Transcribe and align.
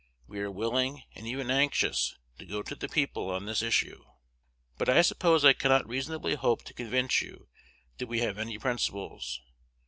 We 0.25 0.39
are 0.39 0.49
willing, 0.49 1.03
and 1.13 1.27
even 1.27 1.51
anxious, 1.51 2.17
to 2.39 2.45
go 2.47 2.63
to 2.63 2.73
the 2.73 2.89
people 2.89 3.29
on 3.29 3.45
this 3.45 3.61
issue. 3.61 4.03
But 4.79 4.89
I 4.89 5.03
suppose 5.03 5.45
I 5.45 5.53
cannot 5.53 5.87
reasonably 5.87 6.33
hope 6.33 6.63
to 6.63 6.73
convince 6.73 7.21
you 7.21 7.49
that 7.99 8.07
we 8.07 8.17
have 8.21 8.39
any 8.39 8.57
principles. 8.57 9.39